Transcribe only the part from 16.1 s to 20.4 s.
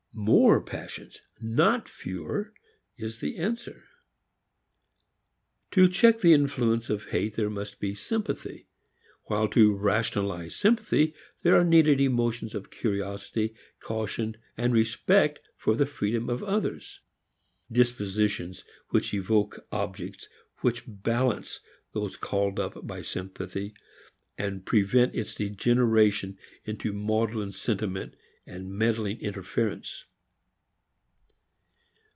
of others dispositions which evoke objects